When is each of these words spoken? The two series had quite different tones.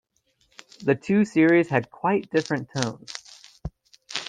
The 0.83 0.95
two 0.95 1.25
series 1.25 1.69
had 1.69 1.91
quite 1.91 2.27
different 2.31 2.69
tones. 2.75 3.13